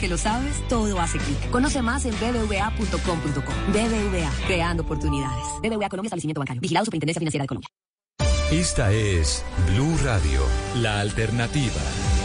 [0.00, 1.50] Que lo sabes, todo hace clic.
[1.50, 3.52] Conoce más en bbva.com.co.
[3.72, 5.44] BBVA, creando oportunidades.
[5.62, 6.60] BBVA Colombia Establecimiento Bancario.
[6.60, 7.68] Vigilado Superintendencia Financiera de Colombia.
[8.50, 9.44] Esta es
[9.74, 10.40] Blue Radio,
[10.76, 12.17] la alternativa.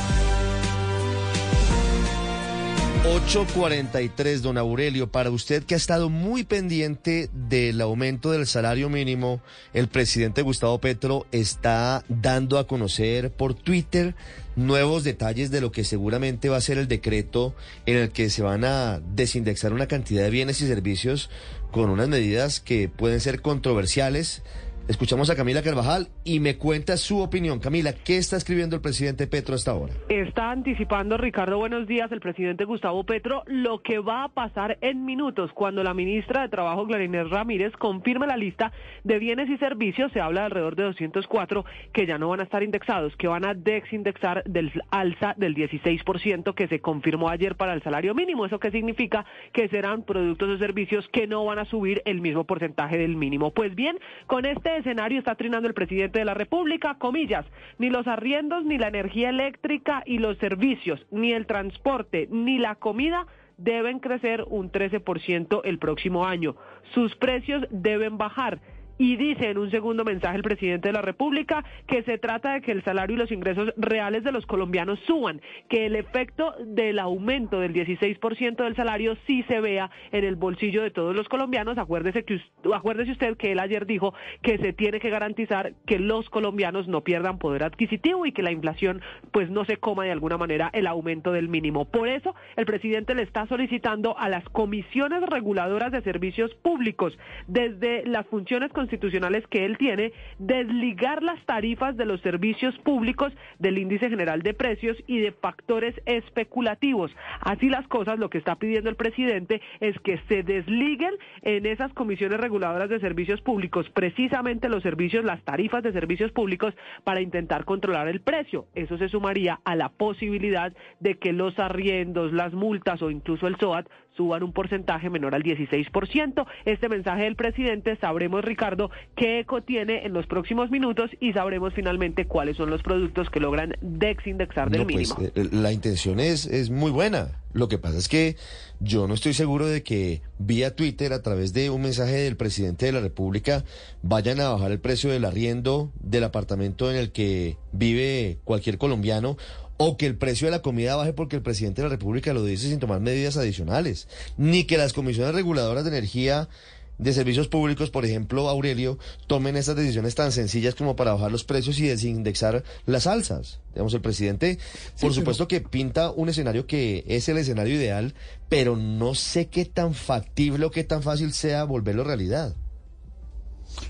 [3.04, 9.42] 8.43, don Aurelio, para usted que ha estado muy pendiente del aumento del salario mínimo,
[9.74, 14.16] el presidente Gustavo Petro está dando a conocer por Twitter
[14.56, 17.54] nuevos detalles de lo que seguramente va a ser el decreto
[17.86, 21.30] en el que se van a desindexar una cantidad de bienes y servicios
[21.72, 24.44] con unas medidas que pueden ser controversiales
[24.86, 27.60] Escuchamos a Camila Carvajal y me cuenta su opinión.
[27.60, 29.94] Camila, ¿qué está escribiendo el presidente Petro hasta ahora?
[30.10, 35.06] Está anticipando, Ricardo, buenos días, el presidente Gustavo Petro, lo que va a pasar en
[35.06, 38.74] minutos cuando la ministra de Trabajo, Clarinés Ramírez, confirme la lista
[39.06, 40.12] de bienes y servicios.
[40.12, 43.46] Se habla de alrededor de 204 que ya no van a estar indexados, que van
[43.46, 48.46] a desindexar del alza del 16% que se confirmó ayer para el salario mínimo.
[48.46, 49.26] ¿Eso qué significa?
[49.54, 53.52] Que serán productos o servicios que no van a subir el mismo porcentaje del mínimo.
[53.52, 53.98] Pues bien,
[54.28, 57.46] con este escenario está trinando el presidente de la República, comillas,
[57.78, 62.76] ni los arriendos, ni la energía eléctrica y los servicios, ni el transporte, ni la
[62.76, 66.56] comida deben crecer un 13% el próximo año.
[66.94, 68.60] Sus precios deben bajar.
[68.98, 72.62] Y dice en un segundo mensaje el presidente de la República que se trata de
[72.62, 77.00] que el salario y los ingresos reales de los colombianos suban, que el efecto del
[77.00, 81.78] aumento del 16% del salario sí se vea en el bolsillo de todos los colombianos.
[81.78, 82.40] Acuérdese, que,
[82.74, 87.02] acuérdese usted que él ayer dijo que se tiene que garantizar que los colombianos no
[87.02, 89.02] pierdan poder adquisitivo y que la inflación
[89.32, 91.86] pues no se coma de alguna manera el aumento del mínimo.
[91.86, 98.06] Por eso el presidente le está solicitando a las comisiones reguladoras de servicios públicos desde
[98.06, 104.10] las funciones constitucionales que él tiene, desligar las tarifas de los servicios públicos del índice
[104.10, 107.12] general de precios y de factores especulativos.
[107.40, 111.14] Así las cosas, lo que está pidiendo el presidente es que se desliguen
[111.44, 116.74] en esas comisiones reguladoras de servicios públicos precisamente los servicios, las tarifas de servicios públicos
[117.06, 118.66] para intentar controlar el precio.
[118.76, 123.56] Eso se sumaría a la posibilidad de que los arriendos, las multas o incluso el
[123.56, 126.46] SOAT suban un porcentaje menor al 16%.
[126.66, 131.74] Este mensaje del presidente, sabremos, Ricardo, qué eco tiene en los próximos minutos y sabremos
[131.74, 135.32] finalmente cuáles son los productos que logran desindexar del No, pues, mínimo.
[135.36, 137.40] eh, la intención es, es muy buena.
[137.54, 138.36] Lo que pasa es que
[138.80, 142.88] yo no estoy seguro de que vía Twitter, a través de un mensaje del presidente
[142.88, 143.64] de la República,
[144.02, 149.38] vayan a bajar el precio del arriendo del apartamento en el que vive cualquier colombiano
[149.78, 152.44] o que el precio de la comida baje porque el presidente de la República lo
[152.44, 154.08] dice sin tomar medidas adicionales,
[154.38, 156.50] ni que las comisiones reguladoras de energía
[156.98, 158.98] de servicios públicos, por ejemplo, Aurelio,
[159.28, 163.60] tomen esas decisiones tan sencillas como para bajar los precios y desindexar las alzas.
[163.74, 164.60] Digamos, el presidente,
[165.02, 168.14] por supuesto que pinta un escenario que es el escenario ideal,
[168.50, 172.56] pero no sé qué tan factible o qué tan fácil sea volverlo realidad.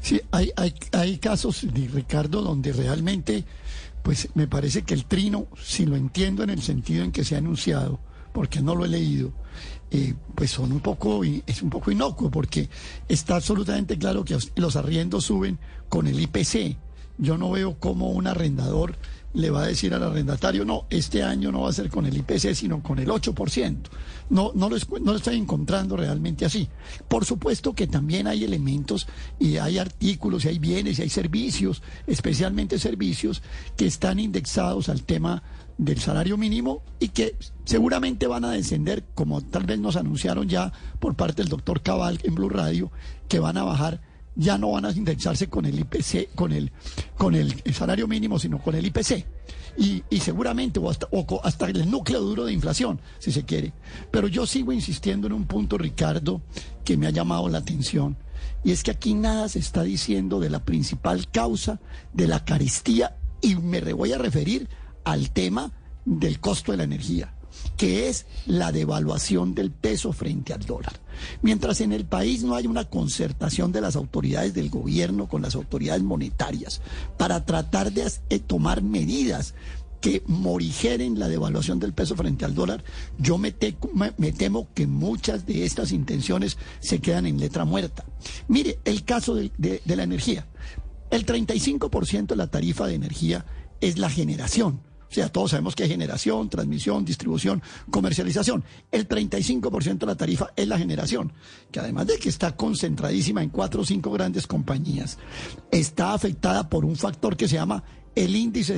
[0.02, 3.44] Sí, hay, hay, hay casos, Ricardo, donde realmente,
[4.04, 7.36] pues me parece que el trino, si lo entiendo en el sentido en que se
[7.36, 8.00] ha anunciado,
[8.34, 9.32] porque no lo he leído,
[9.92, 12.70] eh, pues son un poco, es un poco inocuo, porque
[13.08, 16.78] está absolutamente claro que los arriendos suben con el IPC.
[17.18, 18.98] Yo no veo cómo un arrendador
[19.34, 22.16] le va a decir al arrendatario, no, este año no va a ser con el
[22.18, 23.78] IPC, sino con el 8%.
[24.30, 26.70] No, no, lo, no lo estoy encontrando realmente así.
[27.08, 29.08] Por supuesto que también hay elementos
[29.40, 33.42] y hay artículos y hay bienes y hay servicios, especialmente servicios
[33.76, 35.44] que están indexados al tema
[35.78, 37.36] del salario mínimo y que
[37.66, 42.20] seguramente van a descender, como tal vez nos anunciaron ya por parte del doctor Cabal
[42.24, 42.92] en Blue Radio,
[43.28, 44.02] que van a bajar
[44.36, 46.72] ya no van a indexarse con el IPC, con el,
[47.18, 49.26] con el, salario mínimo, sino con el IPC.
[49.78, 53.74] Y, y seguramente, o hasta, o hasta el núcleo duro de inflación, si se quiere.
[54.12, 56.42] Pero yo sigo insistiendo en un punto, Ricardo,
[56.84, 58.18] que me ha llamado la atención.
[58.64, 61.80] Y es que aquí nada se está diciendo de la principal causa
[62.14, 64.70] de la carestía, y me voy a referir
[65.04, 65.72] al tema
[66.06, 67.34] del costo de la energía
[67.78, 70.94] que es la devaluación del peso frente al dólar.
[71.42, 75.56] Mientras en el país no hay una concertación de las autoridades del gobierno con las
[75.56, 76.82] autoridades monetarias
[77.18, 79.54] para tratar de eh, tomar medidas
[80.02, 82.84] que morigeren la devaluación del peso frente al dólar,
[83.18, 88.04] yo me, temo que muchas de estas intenciones se quedan en letra muerta.
[88.50, 90.46] Mire, el caso de la energía.
[91.10, 93.46] El 35% de la tarifa de energía
[93.80, 94.82] es la generación.
[95.14, 97.62] O sea, todos sabemos que generación, transmisión, distribución,
[97.92, 98.64] comercialización.
[98.92, 101.32] El 35% de la tarifa es la generación,
[101.72, 105.20] que además de que está concentradísima en cuatro o cinco grandes compañías,
[105.70, 107.84] está afectada por un factor que se llama
[108.16, 108.78] el índice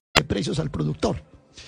[0.31, 1.25] Precios al productor.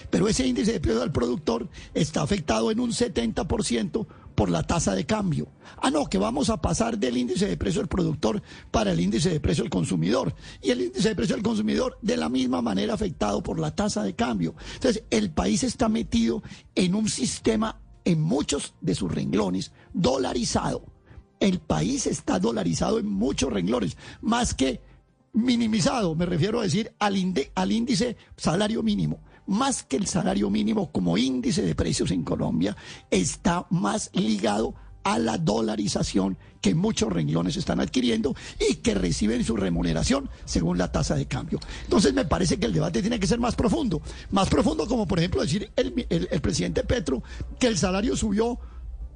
[0.10, 4.96] Pero ese índice de precios al productor está afectado en un 70% por la tasa
[4.96, 5.50] de cambio.
[5.82, 9.32] Ah, no, que vamos a pasar del índice de precio del productor para el índice
[9.32, 10.34] de precio del consumidor.
[10.62, 14.02] Y el índice de precio del consumidor de la misma manera afectado por la tasa
[14.02, 14.56] de cambio.
[14.76, 16.42] Entonces, el país está metido
[16.74, 20.86] en un sistema, en muchos de sus renglones, dolarizado.
[21.42, 24.80] El país está dolarizado en muchos renglones, más que
[25.34, 27.16] minimizado, me refiero a decir al,
[27.56, 32.78] al índice salario mínimo más que el salario mínimo como índice de precios en Colombia,
[33.12, 38.36] está más ligado a la dolarización que muchos renglones están adquiriendo
[38.70, 41.60] y que reciben su remuneración según la tasa de cambio.
[41.84, 44.02] Entonces me parece que el debate tiene que ser más profundo,
[44.32, 47.22] más profundo como por ejemplo decir el, el presidente Petro
[47.60, 48.60] que el salario subió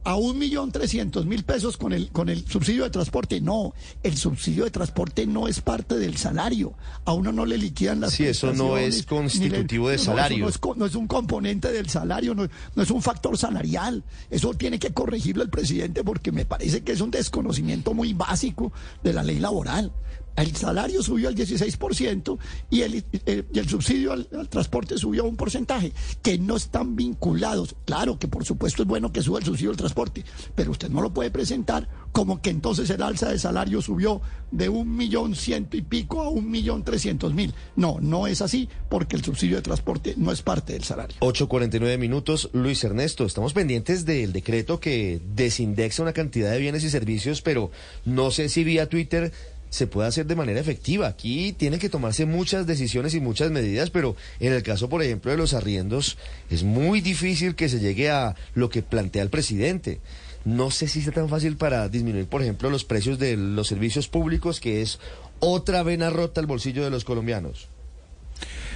[0.08, 3.42] a un millón trescientos mil pesos con el, con el subsidio de transporte.
[3.42, 3.74] No,
[4.04, 6.76] el subsidio de transporte no es parte del salario.
[7.04, 10.46] A uno no le liquidan las Sí, eso no es constitutivo de salario.
[10.46, 14.02] No, es, no, es, un componente del salario, no, no es un factor salarial.
[14.30, 18.72] Eso tiene que corregirlo el presidente porque me parece que es un desconocimiento muy básico
[19.04, 19.92] de la ley laboral
[20.38, 22.38] el salario subió al 16%
[22.70, 25.92] y el, eh, el subsidio al, transporte subió a un porcentaje,
[26.22, 27.76] que no están vinculados.
[27.86, 30.24] Claro que por supuesto es bueno que suba el subsidio al transporte,
[30.56, 34.70] pero usted no lo puede presentar como que entonces el alza de salario subió de
[34.70, 37.54] un millón ciento y pico a un millón trescientos mil.
[37.76, 41.18] No, no es así, porque el subsidio de transporte no es parte del salario.
[41.20, 46.90] 8.49 minutos, Luis Ernesto, estamos pendientes del decreto que desindexa una cantidad de bienes y
[46.90, 47.72] servicios, pero
[48.06, 49.32] no sé si vía Twitter
[49.70, 51.08] se puede hacer de manera efectiva.
[51.08, 55.32] Aquí tienen que tomarse muchas decisiones y muchas medidas, pero en el caso, por ejemplo,
[55.32, 56.18] de los arriendos,
[56.50, 60.00] es muy difícil que se llegue a lo que plantea el presidente.
[60.46, 64.08] No sé si sea tan fácil para disminuir, por ejemplo, los precios de los servicios
[64.08, 65.00] públicos, que es
[65.40, 67.68] otra vena rota al bolsillo de los colombianos.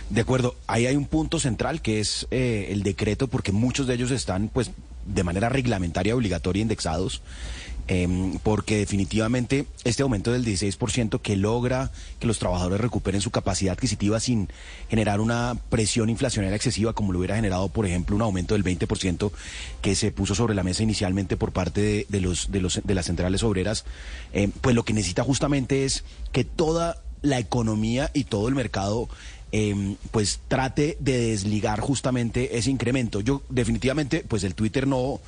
[0.10, 3.94] De acuerdo, ahí hay un punto central que es eh, el decreto, porque muchos de
[3.94, 4.72] ellos están, pues,
[5.06, 7.22] de manera reglamentaria obligatoria indexados.
[7.88, 13.74] Em, porque definitivamente este aumento del 16% que logra que los trabajadores recuperen su capacidad
[13.74, 14.50] adquisitiva sin
[14.90, 19.32] generar una presión inflacionaria excesiva como lo hubiera generado, por ejemplo, un aumento del 20%
[19.82, 23.08] que se puso sobre la mesa inicialmente por parte de, los, de, los, de las
[23.08, 23.84] centrales obreras,
[24.32, 29.10] em, pues lo que necesita justamente es que toda la economía y todo el mercado
[29.52, 33.20] em, pues trate de desligar justamente ese incremento.
[33.20, 35.20] Yo definitivamente, pues el Twitter no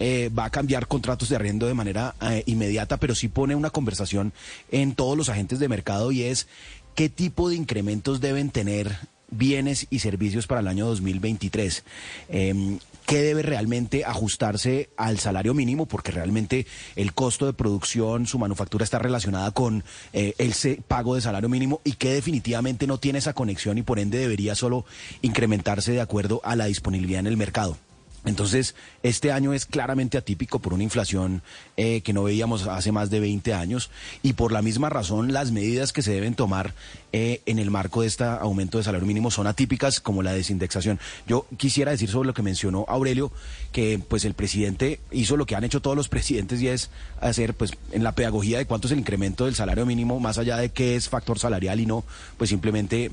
[0.00, 3.70] eh, va a cambiar contratos de arriendo de manera eh, inmediata, pero sí pone una
[3.70, 4.32] conversación
[4.72, 6.48] en todos los agentes de mercado y es
[6.94, 8.96] qué tipo de incrementos deben tener
[9.30, 11.84] bienes y servicios para el año 2023.
[12.28, 15.86] Em, ¿Qué debe realmente ajustarse al salario mínimo?
[15.86, 20.54] Porque realmente el costo de producción, su manufactura está relacionada con eh, el
[20.86, 24.54] pago de salario mínimo y que definitivamente no tiene esa conexión y por ende debería
[24.54, 24.84] solo
[25.22, 27.76] incrementarse de acuerdo a la disponibilidad en el mercado.
[28.24, 31.42] Entonces, este año es claramente atípico por una inflación
[31.76, 33.90] eh, que no veíamos hace más de 20 años
[34.22, 36.74] y por la misma razón las medidas que se deben tomar
[37.12, 41.00] eh, en el marco de este aumento de salario mínimo son atípicas como la desindexación.
[41.26, 43.32] Yo quisiera decir sobre lo que mencionó Aurelio
[43.72, 47.54] que pues el presidente hizo lo que han hecho todos los presidentes y es hacer
[47.54, 50.70] pues en la pedagogía de cuánto es el incremento del salario mínimo más allá de
[50.70, 52.04] qué es factor salarial y no
[52.36, 53.12] pues simplemente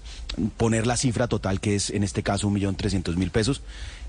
[0.57, 3.61] poner la cifra total que es en este caso un millón trescientos mil pesos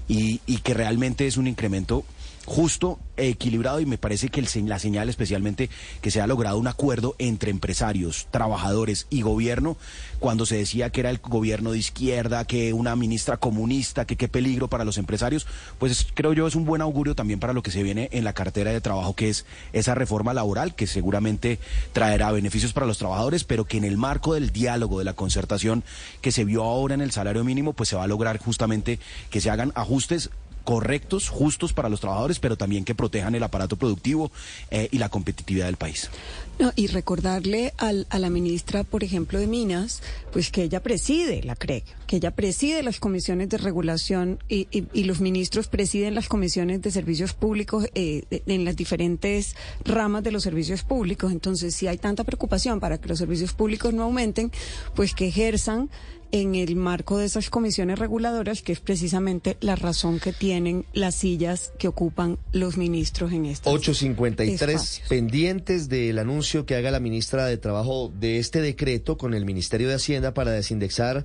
[0.09, 2.05] y, y que realmente es un incremento
[2.49, 5.69] justo, equilibrado y me parece que la señal especialmente
[6.01, 9.77] que se ha logrado un acuerdo entre empresarios, trabajadores y gobierno
[10.19, 14.29] cuando se decía que era el gobierno de izquierda, que una ministra comunista, que qué
[14.29, 15.47] peligro para los empresarios,
[15.79, 18.33] pues creo yo es un buen augurio también para lo que se viene en la
[18.33, 21.59] cartera de trabajo, que es esa reforma laboral que seguramente
[21.93, 25.85] traerá beneficios para los trabajadores, pero que en el marco del diálogo, de la concertación
[26.23, 29.43] que se vio ahora en el salario mínimo, pues se va a lograr justamente que
[29.43, 30.31] se hagan ajustes
[30.69, 34.31] correctos, justos para los trabajadores, pero también que protejan el aparato productivo
[34.71, 36.11] eh, y la competitividad del país.
[36.59, 41.43] No, y recordarle al- a la ministra, por ejemplo, de Minas, pues que ella preside
[41.43, 46.15] la CREC, que ella preside las comisiones de regulación y, y- y los ministros presiden
[46.17, 51.31] las comisiones de servicios públicos eh, en las diferentes ramas de los servicios públicos.
[51.31, 54.51] Entonces, si hay tanta preocupación para que los servicios públicos no aumenten,
[54.97, 55.91] pues que ejerzan
[56.31, 61.15] en el marco de esas comisiones reguladoras, que es precisamente la razón que tienen las
[61.15, 65.09] sillas que ocupan los ministros en esta 853 espacios.
[65.09, 69.89] pendientes del anuncio que haga la ministra de Trabajo de este decreto con el Ministerio
[69.89, 71.25] de Hacienda para desindexar